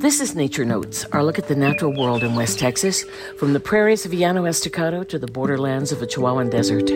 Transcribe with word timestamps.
This 0.00 0.20
is 0.20 0.36
Nature 0.36 0.64
Notes, 0.64 1.04
our 1.06 1.24
look 1.24 1.40
at 1.40 1.48
the 1.48 1.56
natural 1.56 1.92
world 1.92 2.22
in 2.22 2.36
West 2.36 2.60
Texas, 2.60 3.02
from 3.36 3.52
the 3.52 3.58
prairies 3.58 4.06
of 4.06 4.14
Llano 4.14 4.44
Estacado 4.44 5.02
to 5.02 5.18
the 5.18 5.26
borderlands 5.26 5.90
of 5.90 5.98
the 5.98 6.06
Chihuahuan 6.06 6.50
Desert. 6.50 6.88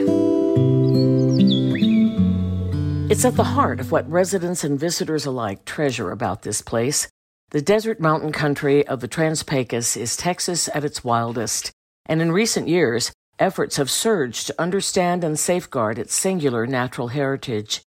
It's 3.11 3.25
at 3.25 3.35
the 3.35 3.43
heart 3.43 3.80
of 3.80 3.91
what 3.91 4.09
residents 4.09 4.62
and 4.62 4.79
visitors 4.79 5.27
alike 5.27 5.65
treasure 5.65 6.12
about 6.12 6.43
this 6.43 6.62
place. 6.62 7.09
The 7.50 7.61
desert 7.61 7.98
mountain 7.98 8.30
country 8.30 8.86
of 8.86 9.00
the 9.00 9.09
Trans 9.09 9.43
Pecos 9.43 9.96
is 9.96 10.16
Texas 10.16 10.69
at 10.73 10.84
its 10.84 11.03
wildest, 11.03 11.73
and 12.07 12.23
in 12.23 12.30
recent 12.30 12.69
years, 12.69 13.11
efforts 13.37 13.79
have 13.79 13.91
surged 13.91 14.46
to 14.46 14.62
understand 14.62 15.25
and 15.25 15.37
safeguard 15.37 15.98
its 15.98 16.14
singular 16.14 16.69
natural 16.69 17.09
heritage. 17.09 17.82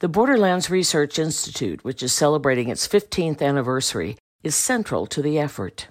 The 0.00 0.08
Borderlands 0.08 0.70
Research 0.70 1.20
Institute, 1.20 1.84
which 1.84 2.02
is 2.02 2.12
celebrating 2.12 2.68
its 2.68 2.88
15th 2.88 3.42
anniversary, 3.42 4.16
is 4.42 4.54
central 4.54 5.06
to 5.06 5.22
the 5.22 5.38
effort. 5.38 5.88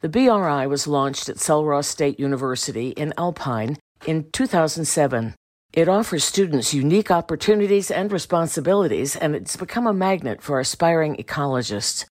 The 0.00 0.08
BRI 0.08 0.66
was 0.66 0.86
launched 0.86 1.28
at 1.28 1.38
Sul 1.38 1.64
Ross 1.64 1.88
State 1.88 2.20
University 2.20 2.90
in 2.90 3.12
Alpine 3.18 3.78
in 4.06 4.30
2007. 4.30 5.34
It 5.72 5.88
offers 5.88 6.24
students 6.24 6.72
unique 6.72 7.10
opportunities 7.10 7.90
and 7.90 8.12
responsibilities, 8.12 9.16
and 9.16 9.34
it's 9.34 9.56
become 9.56 9.86
a 9.86 9.92
magnet 9.92 10.42
for 10.42 10.60
aspiring 10.60 11.16
ecologists. 11.16 12.06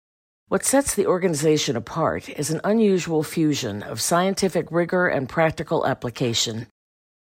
What 0.47 0.63
sets 0.63 0.93
the 0.93 1.07
organization 1.07 1.75
apart 1.75 2.29
is 2.29 2.51
an 2.51 2.61
unusual 2.63 3.23
fusion 3.23 3.81
of 3.81 4.01
scientific 4.01 4.71
rigor 4.71 5.07
and 5.07 5.27
practical 5.27 5.87
application. 5.87 6.67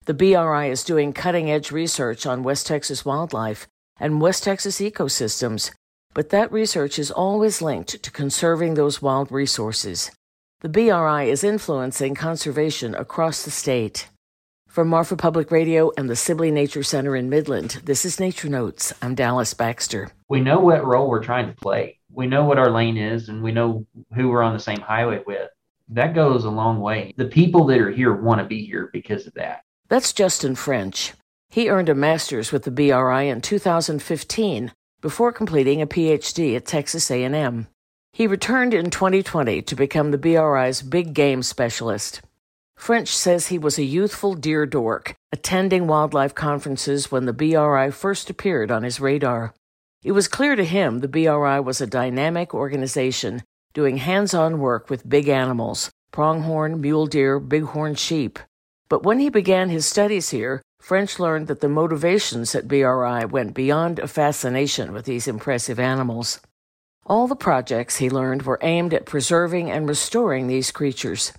The 0.05 0.14
BRI 0.14 0.70
is 0.70 0.84
doing 0.84 1.12
cutting 1.12 1.50
edge 1.50 1.72
research 1.72 2.27
on 2.27 2.44
West 2.44 2.66
Texas 2.66 3.05
wildlife 3.05 3.66
and 3.98 4.20
West 4.20 4.44
Texas 4.44 4.80
ecosystems 4.80 5.72
but 6.18 6.30
that 6.30 6.50
research 6.50 6.98
is 6.98 7.12
always 7.12 7.62
linked 7.62 8.02
to 8.02 8.10
conserving 8.10 8.74
those 8.74 9.00
wild 9.00 9.30
resources. 9.30 10.10
The 10.62 10.69
BRI 10.69 11.30
is 11.30 11.44
influencing 11.44 12.16
conservation 12.16 12.92
across 12.97 13.44
the 13.44 13.52
state. 13.52 14.08
From 14.66 14.89
Marfa 14.89 15.14
Public 15.16 15.52
Radio 15.52 15.92
and 15.96 16.11
the 16.11 16.16
Sibley 16.16 16.50
Nature 16.50 16.83
Center 16.83 17.14
in 17.14 17.30
Midland, 17.30 17.83
this 17.84 18.05
is 18.05 18.19
Nature 18.19 18.48
Notes. 18.48 18.92
I'm 19.00 19.14
Dallas 19.14 19.55
Baxter. 19.55 20.11
We 20.28 20.41
know 20.41 20.58
what 20.58 20.84
role 20.84 21.08
we're 21.08 21.22
trying 21.22 21.46
to 21.50 21.55
play. 21.55 22.00
We 22.11 22.27
know 22.27 22.44
what 22.44 22.58
our 22.58 22.72
lane 22.72 22.96
is, 22.96 23.28
and 23.28 23.41
we 23.41 23.52
know 23.52 23.86
who 24.16 24.28
we're 24.28 24.42
on 24.42 24.55
the 24.55 24.58
same 24.58 24.80
highway 24.80 25.22
with. 25.24 25.48
That 25.89 26.16
goes 26.16 26.44
a 26.44 26.50
long 26.50 26.80
way. 26.80 27.14
The 27.16 27.27
people 27.27 27.64
that 27.66 27.78
are 27.78 27.92
here 27.92 28.12
want 28.12 28.41
to 28.41 28.44
be 28.44 28.66
here 28.66 28.91
because 28.92 29.28
of 29.28 29.34
that. 29.34 29.62
That's 29.89 30.12
Justin 30.12 30.56
French. 30.56 31.12
He 31.48 31.70
earned 31.70 31.89
a 31.89 31.94
master's 31.94 32.50
with 32.50 32.64
the 32.64 32.72
BRI 32.72 33.28
in 33.28 33.41
2015 33.41 34.72
before 35.00 35.32
completing 35.32 35.80
a 35.80 35.86
PhD 35.86 36.56
at 36.56 36.66
Texas 36.66 37.10
A&M. 37.10 37.68
He 38.12 38.27
returned 38.27 38.74
in 38.74 38.91
2020 38.91 39.62
to 39.62 39.77
become 39.77 40.10
the 40.10 40.18
BRI's 40.18 40.82
big 40.82 41.14
game 41.14 41.42
specialist. 41.42 42.20
French 42.77 43.08
says 43.08 43.46
he 43.46 43.58
was 43.58 43.78
a 43.78 43.84
youthful 43.84 44.34
deer 44.34 44.66
dork, 44.66 45.14
attending 45.32 45.86
wildlife 45.86 46.34
conferences 46.34 47.10
when 47.10 47.27
the 47.27 47.32
BRI 47.32 47.90
first 47.90 48.30
appeared 48.30 48.70
on 48.70 48.82
his 48.82 49.00
radar. 49.00 49.55
It 50.02 50.12
was 50.12 50.28
clear 50.28 50.56
to 50.56 50.64
him 50.64 51.00
the 51.00 51.08
BRI 51.08 51.60
was 51.60 51.80
a 51.80 51.86
dynamic 51.86 52.55
organization 52.55 53.42
doing 53.74 53.98
hands 53.98 54.33
on 54.33 54.60
work 54.60 54.90
with 54.90 55.08
big 55.08 55.28
animals 55.28 55.90
pronghorn, 56.10 56.80
mule 56.80 57.06
deer, 57.06 57.38
bighorn 57.38 57.94
sheep. 57.94 58.38
But 58.88 59.02
when 59.02 59.18
he 59.18 59.28
began 59.28 59.68
his 59.68 59.86
studies 59.86 60.30
here, 60.30 60.62
French 60.80 61.18
learned 61.18 61.46
that 61.48 61.60
the 61.60 61.68
motivations 61.68 62.54
at 62.54 62.68
BRI 62.68 63.24
went 63.24 63.54
beyond 63.54 63.98
a 63.98 64.08
fascination 64.08 64.92
with 64.92 65.04
these 65.04 65.28
impressive 65.28 65.78
animals. 65.78 66.40
All 67.04 67.26
the 67.26 67.36
projects, 67.36 67.96
he 67.96 68.10
learned, 68.10 68.42
were 68.42 68.58
aimed 68.62 68.94
at 68.94 69.06
preserving 69.06 69.70
and 69.70 69.88
restoring 69.88 70.46
these 70.46 70.70
creatures. 70.70 71.32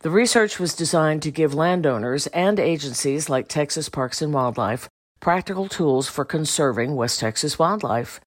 The 0.00 0.10
research 0.10 0.58
was 0.58 0.74
designed 0.74 1.22
to 1.22 1.30
give 1.30 1.54
landowners 1.54 2.26
and 2.28 2.60
agencies 2.60 3.28
like 3.28 3.48
Texas 3.48 3.88
Parks 3.88 4.22
and 4.22 4.32
Wildlife 4.32 4.88
practical 5.20 5.68
tools 5.68 6.08
for 6.08 6.24
conserving 6.24 6.94
West 6.94 7.20
Texas 7.20 7.58
wildlife. 7.58 8.20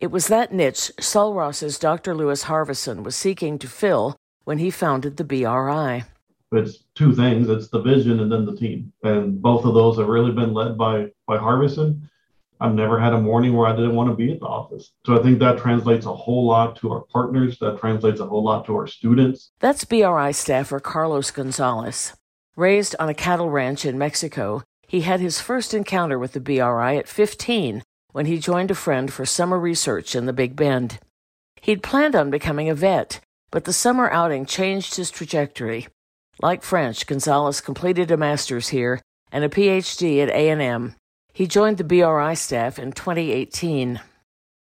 It 0.00 0.10
was 0.10 0.28
that 0.28 0.52
niche 0.52 0.90
Sul 0.98 1.34
Ross's 1.34 1.78
Dr. 1.78 2.14
Louis 2.14 2.44
Harveson 2.44 3.02
was 3.02 3.16
seeking 3.16 3.58
to 3.58 3.68
fill 3.68 4.16
when 4.44 4.58
he 4.58 4.70
founded 4.70 5.16
the 5.16 5.24
BRI 5.24 6.04
it's 6.52 6.84
two 6.94 7.14
things. 7.14 7.48
It's 7.48 7.68
the 7.68 7.80
vision 7.80 8.20
and 8.20 8.30
then 8.30 8.44
the 8.44 8.56
team. 8.56 8.92
And 9.02 9.40
both 9.40 9.64
of 9.64 9.74
those 9.74 9.98
have 9.98 10.08
really 10.08 10.32
been 10.32 10.52
led 10.52 10.76
by 10.76 11.12
by 11.26 11.38
Harveson 11.38 12.08
i've 12.60 12.74
never 12.74 12.98
had 13.00 13.12
a 13.12 13.20
morning 13.20 13.54
where 13.54 13.66
i 13.66 13.74
didn't 13.74 13.94
want 13.94 14.10
to 14.10 14.14
be 14.14 14.32
at 14.32 14.40
the 14.40 14.46
office. 14.46 14.92
So 15.06 15.18
i 15.18 15.22
think 15.22 15.38
that 15.38 15.58
translates 15.58 16.06
a 16.06 16.14
whole 16.14 16.46
lot 16.46 16.76
to 16.76 16.92
our 16.92 17.00
partners. 17.00 17.58
That 17.58 17.78
translates 17.78 18.20
a 18.20 18.26
whole 18.26 18.44
lot 18.44 18.66
to 18.66 18.76
our 18.76 18.86
students. 18.86 19.50
That's 19.60 19.84
bri 19.84 20.32
staffer 20.32 20.80
carlos 20.80 21.30
gonzalez. 21.30 22.14
Raised 22.56 22.94
on 22.98 23.08
a 23.08 23.14
cattle 23.14 23.50
ranch 23.50 23.84
in 23.84 23.98
mexico 23.98 24.62
he 24.86 25.02
had 25.02 25.20
his 25.20 25.40
first 25.40 25.72
encounter 25.72 26.18
with 26.18 26.32
the 26.32 26.40
bri 26.40 26.60
at 26.60 27.08
15 27.08 27.82
when 28.12 28.26
he 28.26 28.38
joined 28.38 28.70
a 28.70 28.74
friend 28.74 29.12
for 29.12 29.24
summer 29.24 29.58
research 29.58 30.16
in 30.16 30.26
the 30.26 30.32
big 30.32 30.56
bend. 30.56 30.98
He'd 31.60 31.82
planned 31.82 32.16
on 32.16 32.30
becoming 32.30 32.68
a 32.68 32.74
vet 32.74 33.20
but 33.50 33.64
the 33.64 33.72
summer 33.72 34.10
outing 34.10 34.46
changed 34.46 34.96
his 34.96 35.10
trajectory 35.10 35.88
like 36.42 36.62
French, 36.62 37.06
Gonzalez 37.06 37.60
completed 37.60 38.10
a 38.10 38.16
master's 38.16 38.68
here 38.68 39.00
and 39.30 39.44
a 39.44 39.48
PhD 39.48 40.22
at 40.22 40.30
A&M. 40.30 40.94
He 41.32 41.46
joined 41.46 41.78
the 41.78 41.84
BRI 41.84 42.34
staff 42.34 42.78
in 42.78 42.92
2018. 42.92 44.00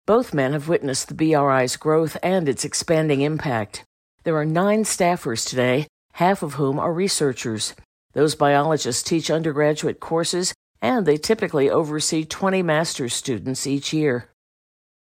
Both 0.07 0.35
men 0.35 0.53
have 0.53 0.69
witnessed 0.69 1.09
the 1.09 1.15
BRI's 1.15 1.77
growth 1.77 2.17
and 2.23 2.49
its 2.49 2.65
expanding 2.65 3.21
impact. 3.21 3.85
There 4.25 4.37
are 4.37 4.45
nine 4.45 4.85
staffers 4.85 5.49
today, 5.49 5.87
half 6.15 6.43
of 6.43 6.55
whom 6.55 6.79
are 6.79 6.93
researchers. 6.93 7.75
Those 8.13 8.35
biologists 8.35 9.03
teach 9.03 9.31
undergraduate 9.31 10.01
courses, 10.01 10.55
and 10.81 11.07
they 11.07 11.17
typically 11.17 11.71
oversee 11.71 12.25
20 12.25 12.63
master's 12.63 13.15
students 13.15 13.67
each 13.67 13.93
year. 13.93 14.29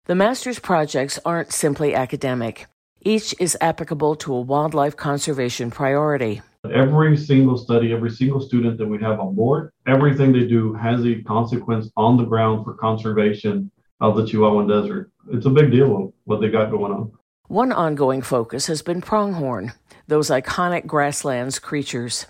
The 0.06 0.16
master's 0.16 0.60
projects 0.60 1.20
aren't 1.26 1.52
simply 1.52 1.96
academic. 1.96 2.68
Each 3.02 3.34
is 3.40 3.58
applicable 3.62 4.16
to 4.18 4.34
a 4.34 4.42
wildlife 4.42 4.98
conservation 4.98 5.72
priority. 5.72 6.42
Every 6.72 7.18
single 7.18 7.58
study, 7.58 7.94
every 7.94 8.10
single 8.12 8.42
student 8.42 8.78
that 8.78 8.88
we 8.88 9.00
have 9.02 9.20
on 9.20 9.36
board, 9.36 9.72
everything 9.88 10.32
they 10.32 10.46
do 10.46 10.74
has 10.74 11.06
a 11.06 11.22
consequence 11.24 11.90
on 11.98 12.18
the 12.18 12.26
ground 12.26 12.64
for 12.66 12.74
conservation 12.74 13.72
of 14.02 14.16
the 14.16 14.24
Chihuahuan 14.24 14.68
Desert. 14.68 15.12
It's 15.32 15.46
a 15.46 15.50
big 15.50 15.72
deal 15.72 16.14
what 16.26 16.42
they 16.42 16.50
got 16.50 16.72
going 16.72 16.92
on. 16.92 17.12
One 17.48 17.72
ongoing 17.72 18.22
focus 18.22 18.68
has 18.68 18.82
been 18.82 19.02
pronghorn, 19.02 19.74
those 20.08 20.30
iconic 20.30 20.88
grasslands 20.88 21.60
creatures. 21.60 22.26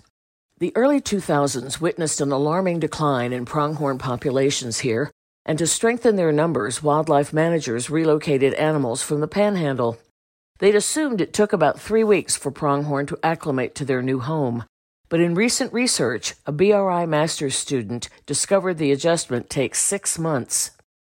The 0.58 0.72
early 0.76 1.00
2000s 1.00 1.80
witnessed 1.80 2.20
an 2.20 2.32
alarming 2.32 2.80
decline 2.80 3.32
in 3.32 3.44
pronghorn 3.44 3.98
populations 3.98 4.80
here, 4.80 5.10
and 5.44 5.58
to 5.58 5.66
strengthen 5.66 6.16
their 6.16 6.32
numbers, 6.32 6.82
wildlife 6.82 7.32
managers 7.32 7.88
relocated 7.88 8.54
animals 8.54 9.02
from 9.02 9.20
the 9.20 9.28
panhandle. 9.28 9.98
They'd 10.58 10.74
assumed 10.74 11.20
it 11.20 11.32
took 11.32 11.52
about 11.52 11.80
three 11.80 12.04
weeks 12.04 12.36
for 12.36 12.50
pronghorn 12.50 13.06
to 13.06 13.18
acclimate 13.22 13.74
to 13.76 13.84
their 13.84 14.02
new 14.02 14.20
home. 14.20 14.64
But 15.08 15.20
in 15.20 15.34
recent 15.34 15.72
research, 15.72 16.34
a 16.46 16.52
BRI 16.52 17.06
master's 17.06 17.54
student 17.54 18.08
discovered 18.26 18.78
the 18.78 18.92
adjustment 18.92 19.50
takes 19.50 19.78
six 19.78 20.18
months. 20.18 20.72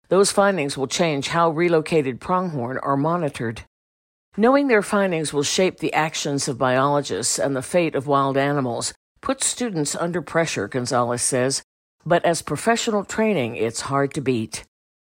Those 0.10 0.32
findings 0.32 0.78
will 0.78 0.88
change 0.88 1.30
how 1.30 1.50
relocated 1.50 2.20
pronghorn 2.20 2.78
are 2.80 2.98
monitored. 2.98 3.62
Knowing 4.38 4.68
their 4.68 4.82
findings 4.82 5.34
will 5.34 5.44
shape 5.44 5.80
the 5.80 5.94
actions 5.94 6.48
of 6.48 6.58
biologists 6.58 7.40
and 7.40 7.56
the 7.56 7.62
fate 7.62 7.96
of 7.96 8.08
wild 8.08 8.38
animals 8.38 8.94
puts 9.22 9.46
students 9.46 9.96
under 9.96 10.22
pressure, 10.22 10.68
Gonzalez 10.68 11.22
says, 11.22 11.64
but 12.06 12.24
as 12.24 12.42
professional 12.42 13.04
training, 13.04 13.56
it's 13.56 13.82
hard 13.82 14.14
to 14.14 14.22
beat. 14.22 14.64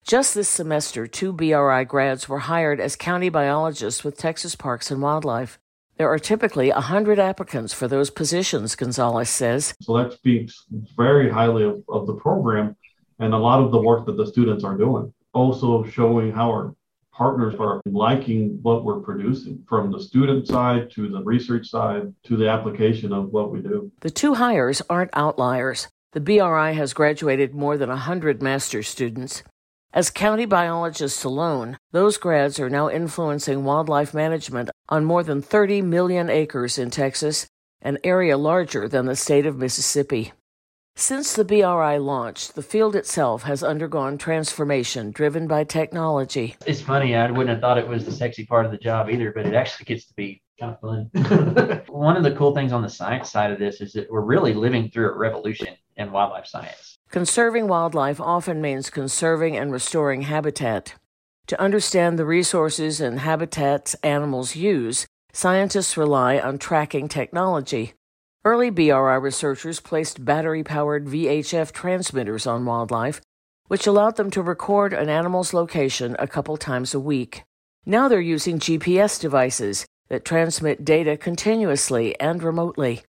Just 0.06 0.36
this 0.36 0.50
semester, 0.50 1.08
two 1.08 1.32
BRI 1.32 1.86
grads 1.86 2.28
were 2.28 2.40
hired 2.40 2.82
as 2.82 2.96
county 2.96 3.30
biologists 3.30 4.04
with 4.04 4.18
Texas 4.18 4.56
Parks 4.56 4.92
and 4.92 5.02
Wildlife. 5.02 5.60
There 5.98 6.10
are 6.12 6.20
typically 6.20 6.70
100 6.70 7.20
applicants 7.20 7.72
for 7.72 7.88
those 7.88 8.10
positions, 8.10 8.76
Gonzalez 8.76 9.30
says. 9.30 9.74
So 9.82 9.98
that 9.98 10.14
speaks 10.14 10.66
very 10.98 11.30
highly 11.30 11.64
of, 11.64 11.84
of 11.88 12.08
the 12.08 12.16
program 12.16 12.76
and 13.20 13.34
a 13.34 13.38
lot 13.38 13.62
of 13.62 13.72
the 13.72 13.80
work 13.82 14.06
that 14.08 14.18
the 14.18 14.26
students 14.26 14.64
are 14.64 14.76
doing. 14.76 15.14
Also 15.34 15.86
showing 15.86 16.32
how 16.32 16.50
our 16.50 16.76
partners 17.14 17.56
are 17.60 17.80
liking 17.86 18.58
what 18.64 18.84
we're 18.84 19.00
producing 19.00 19.64
from 19.70 19.92
the 19.92 20.00
student 20.00 20.48
side 20.48 20.90
to 20.92 21.08
the 21.08 21.24
research 21.24 21.68
side 21.68 22.12
to 22.24 22.36
the 22.36 22.50
application 22.50 23.14
of 23.14 23.30
what 23.30 23.52
we 23.52 23.62
do. 23.62 23.92
The 24.00 24.10
two 24.10 24.34
hires 24.34 24.82
aren't 24.90 25.12
outliers. 25.14 25.88
The 26.14 26.20
BRI 26.20 26.74
has 26.74 26.94
graduated 26.94 27.54
more 27.54 27.78
than 27.78 27.90
100 27.90 28.42
master's 28.42 28.88
students. 28.88 29.44
As 29.94 30.10
county 30.10 30.46
biologists 30.46 31.26
alone, 31.26 31.78
those 31.92 32.18
grads 32.18 32.62
are 32.62 32.70
now 32.70 32.90
influencing 32.90 33.66
wildlife 33.66 34.14
management 34.14 34.70
on 34.88 35.04
more 35.04 35.22
than 35.22 35.42
30 35.42 35.82
million 35.82 36.30
acres 36.30 36.78
in 36.78 36.90
Texas, 36.90 37.46
an 37.82 37.98
area 38.02 38.38
larger 38.38 38.88
than 38.88 39.06
the 39.06 39.18
state 39.18 39.46
of 39.46 39.58
Mississippi. 39.58 40.32
Since 40.96 41.34
the 41.34 41.44
BRI 41.44 41.98
launched, 41.98 42.56
the 42.56 42.62
field 42.62 42.96
itself 42.96 43.44
has 43.44 43.64
undergone 43.64 44.18
transformation 44.18 45.12
driven 45.12 45.46
by 45.46 45.66
technology. 45.66 46.56
It's 46.66 46.80
funny, 46.80 47.14
I 47.14 47.30
wouldn't 47.30 47.50
have 47.50 47.60
thought 47.60 47.78
it 47.78 47.88
was 47.88 48.06
the 48.06 48.14
sexy 48.14 48.46
part 48.46 48.66
of 48.66 48.72
the 48.72 48.78
job 48.78 49.10
either, 49.10 49.34
but 49.34 49.46
it 49.46 49.56
actually 49.56 49.86
gets 49.86 50.06
to 50.06 50.14
be 50.14 50.42
kind 50.58 50.74
of 50.74 50.80
fun. 50.80 51.84
One 51.90 52.16
of 52.16 52.24
the 52.24 52.36
cool 52.36 52.56
things 52.56 52.72
on 52.72 52.82
the 52.82 52.90
science 52.90 53.30
side 53.30 53.52
of 53.52 53.60
this 53.60 53.82
is 53.82 53.92
that 53.94 54.10
we're 54.10 54.22
really 54.22 54.54
living 54.54 54.90
through 54.90 55.12
a 55.12 55.18
revolution 55.18 55.76
in 55.98 56.14
wildlife 56.14 56.48
science. 56.48 56.91
Conserving 57.12 57.68
wildlife 57.68 58.22
often 58.22 58.62
means 58.62 58.90
conserving 58.90 59.58
and 59.58 59.70
restoring 59.70 60.22
habitat. 60.22 60.96
To 61.48 61.60
understand 61.60 62.18
the 62.18 62.26
resources 62.26 63.02
and 63.02 63.20
habitats 63.20 63.96
animals 63.96 64.56
use, 64.56 65.06
scientists 65.34 65.98
rely 65.98 66.40
on 66.40 66.58
tracking 66.58 67.10
technology. 67.10 67.96
Early 68.46 68.70
BRI 68.70 69.18
researchers 69.18 69.82
placed 69.82 70.24
battery 70.24 70.64
powered 70.64 71.08
VHF 71.08 71.74
transmitters 71.74 72.48
on 72.48 72.64
wildlife, 72.64 73.20
which 73.68 73.86
allowed 73.86 74.16
them 74.16 74.32
to 74.32 74.42
record 74.42 74.94
an 74.94 75.10
animal's 75.10 75.54
location 75.54 76.16
a 76.18 76.28
couple 76.28 76.56
times 76.56 76.94
a 76.94 77.00
week. 77.00 77.44
Now 77.86 78.08
they're 78.08 78.22
using 78.22 78.58
GPS 78.58 79.20
devices 79.20 79.86
that 80.08 80.24
transmit 80.24 80.86
data 80.86 81.18
continuously 81.18 82.18
and 82.22 82.42
remotely. 82.42 83.02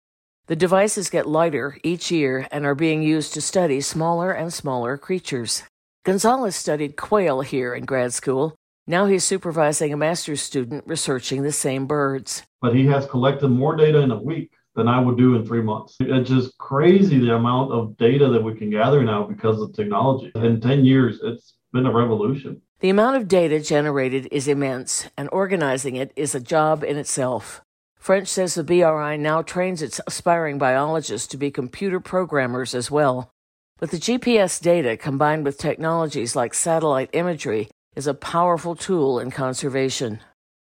The 0.50 0.56
devices 0.56 1.10
get 1.10 1.28
lighter 1.28 1.78
each 1.84 2.10
year 2.10 2.48
and 2.50 2.66
are 2.66 2.74
being 2.74 3.04
used 3.04 3.34
to 3.34 3.40
study 3.40 3.80
smaller 3.80 4.32
and 4.32 4.52
smaller 4.52 4.98
creatures. 4.98 5.62
Gonzalez 6.04 6.56
studied 6.56 6.96
quail 6.96 7.42
here 7.42 7.72
in 7.72 7.84
grad 7.84 8.12
school. 8.12 8.56
Now 8.84 9.06
he's 9.06 9.22
supervising 9.22 9.92
a 9.92 9.96
master's 9.96 10.42
student 10.42 10.82
researching 10.88 11.44
the 11.44 11.52
same 11.52 11.86
birds. 11.86 12.42
But 12.60 12.74
he 12.74 12.84
has 12.86 13.06
collected 13.06 13.50
more 13.50 13.76
data 13.76 14.00
in 14.00 14.10
a 14.10 14.20
week 14.20 14.50
than 14.74 14.88
I 14.88 14.98
would 14.98 15.16
do 15.16 15.36
in 15.36 15.46
three 15.46 15.62
months. 15.62 15.94
It's 16.00 16.28
just 16.28 16.58
crazy 16.58 17.20
the 17.20 17.36
amount 17.36 17.70
of 17.70 17.96
data 17.96 18.28
that 18.30 18.42
we 18.42 18.56
can 18.56 18.70
gather 18.70 19.04
now 19.04 19.22
because 19.22 19.62
of 19.62 19.72
technology. 19.72 20.32
In 20.34 20.60
10 20.60 20.84
years, 20.84 21.20
it's 21.22 21.54
been 21.72 21.86
a 21.86 21.92
revolution. 21.92 22.60
The 22.80 22.90
amount 22.90 23.18
of 23.18 23.28
data 23.28 23.60
generated 23.60 24.26
is 24.32 24.48
immense, 24.48 25.08
and 25.16 25.28
organizing 25.30 25.94
it 25.94 26.10
is 26.16 26.34
a 26.34 26.40
job 26.40 26.82
in 26.82 26.96
itself. 26.96 27.62
French 28.00 28.28
says 28.28 28.54
the 28.54 28.64
BRI 28.64 29.18
now 29.18 29.42
trains 29.42 29.82
its 29.82 30.00
aspiring 30.06 30.56
biologists 30.56 31.28
to 31.28 31.36
be 31.36 31.50
computer 31.50 32.00
programmers 32.00 32.74
as 32.74 32.90
well. 32.90 33.30
But 33.78 33.90
the 33.90 33.98
GPS 33.98 34.60
data, 34.60 34.96
combined 34.96 35.44
with 35.44 35.58
technologies 35.58 36.34
like 36.34 36.54
satellite 36.54 37.10
imagery, 37.12 37.68
is 37.94 38.06
a 38.06 38.14
powerful 38.14 38.74
tool 38.74 39.20
in 39.20 39.30
conservation. 39.30 40.20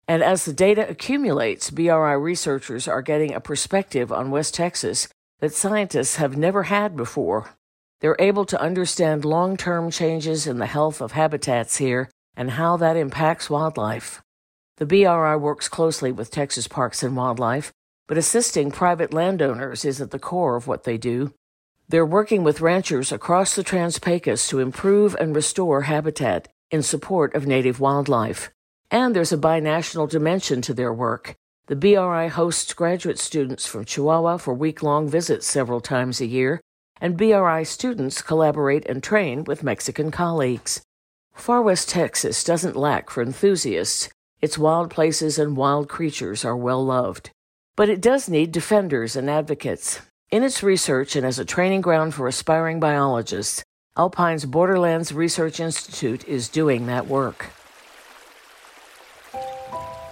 And 0.05 0.21
as 0.21 0.43
the 0.43 0.51
data 0.51 0.87
accumulates, 0.89 1.71
BRI 1.71 2.13
researchers 2.13 2.89
are 2.89 3.01
getting 3.01 3.33
a 3.33 3.39
perspective 3.39 4.11
on 4.11 4.29
West 4.29 4.53
Texas 4.53 5.07
that 5.39 5.53
scientists 5.53 6.17
have 6.17 6.35
never 6.35 6.63
had 6.63 6.97
before. 6.97 7.51
They're 8.01 8.17
able 8.19 8.43
to 8.45 8.61
understand 8.61 9.23
long 9.23 9.55
term 9.55 9.91
changes 9.91 10.45
in 10.45 10.57
the 10.57 10.65
health 10.65 10.99
of 11.01 11.13
habitats 11.13 11.77
here 11.77 12.09
and 12.35 12.51
how 12.51 12.75
that 12.77 12.97
impacts 12.97 13.49
wildlife. 13.49 14.21
The 14.77 14.87
BRI 14.87 15.35
works 15.35 15.67
closely 15.67 16.11
with 16.11 16.31
Texas 16.31 16.67
Parks 16.67 17.03
and 17.03 17.15
Wildlife, 17.15 17.71
but 18.07 18.17
assisting 18.17 18.71
private 18.71 19.13
landowners 19.13 19.85
is 19.85 20.01
at 20.01 20.09
the 20.09 20.17
core 20.17 20.55
of 20.55 20.65
what 20.65 20.83
they 20.83 20.97
do. 20.97 21.31
They're 21.87 22.05
working 22.05 22.43
with 22.43 22.59
ranchers 22.59 23.11
across 23.11 23.55
the 23.55 23.61
Trans 23.61 23.99
Pecos 23.99 24.47
to 24.47 24.59
improve 24.59 25.15
and 25.19 25.35
restore 25.35 25.81
habitat 25.81 26.47
in 26.71 26.81
support 26.81 27.35
of 27.35 27.45
native 27.45 27.79
wildlife. 27.79 28.49
And 28.89 29.15
there's 29.15 29.31
a 29.31 29.37
binational 29.37 30.09
dimension 30.09 30.63
to 30.63 30.73
their 30.73 30.91
work. 30.91 31.35
The 31.67 31.75
BRI 31.75 32.29
hosts 32.29 32.73
graduate 32.73 33.19
students 33.19 33.67
from 33.67 33.85
Chihuahua 33.85 34.37
for 34.37 34.55
week 34.55 34.81
long 34.81 35.07
visits 35.07 35.45
several 35.45 35.81
times 35.81 36.19
a 36.19 36.25
year, 36.25 36.61
and 36.99 37.15
BRI 37.15 37.63
students 37.63 38.23
collaborate 38.23 38.87
and 38.87 39.03
train 39.03 39.43
with 39.43 39.61
Mexican 39.61 40.09
colleagues. 40.09 40.81
Far 41.33 41.61
West 41.61 41.89
Texas 41.89 42.43
doesn't 42.43 42.75
lack 42.75 43.11
for 43.11 43.21
enthusiasts. 43.21 44.09
Its 44.43 44.57
wild 44.57 44.89
places 44.91 45.39
and 45.39 45.55
wild 45.55 45.87
creatures 45.87 46.43
are 46.43 46.57
well 46.57 46.83
loved. 46.83 47.31
But 47.77 47.87
it 47.87 48.01
does 48.01 48.27
need 48.27 48.51
defenders 48.51 49.15
and 49.15 49.29
advocates. 49.29 50.01
In 50.31 50.43
its 50.43 50.61
research 50.61 51.15
and 51.15 51.25
as 51.25 51.39
a 51.39 51.45
training 51.45 51.79
ground 51.79 52.13
for 52.13 52.27
aspiring 52.27 52.81
biologists, 52.81 53.63
Alpine's 53.97 54.43
Borderlands 54.43 55.13
Research 55.13 55.61
Institute 55.61 56.27
is 56.27 56.49
doing 56.49 56.87
that 56.87 57.07
work. 57.07 57.51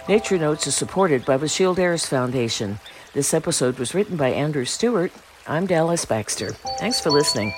Nature 0.08 0.38
Notes 0.38 0.66
is 0.66 0.74
supported 0.74 1.26
by 1.26 1.36
the 1.36 1.46
Shield 1.46 1.78
Heirs 1.78 2.06
Foundation. 2.06 2.80
This 3.12 3.34
episode 3.34 3.78
was 3.78 3.94
written 3.94 4.16
by 4.16 4.30
Andrew 4.30 4.64
Stewart. 4.64 5.12
I'm 5.46 5.66
Dallas 5.66 6.06
Baxter. 6.06 6.52
Thanks 6.80 7.02
for 7.02 7.10
listening. 7.10 7.52